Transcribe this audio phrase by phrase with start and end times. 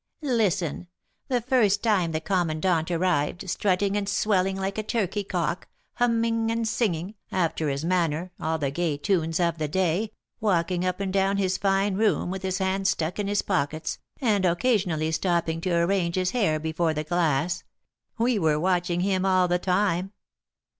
[0.23, 0.87] "Listen.
[1.27, 6.67] The first time the commandant arrived, strutting and swelling like a turkey cock, humming and
[6.67, 11.37] singing, after his manner, all the gay tunes of the day, walking up and down
[11.37, 16.15] his fine room with his hands stuck in his pockets, and occasionally stopping to arrange
[16.15, 17.63] his hair before the glass,
[18.17, 20.13] we were watching him all the time.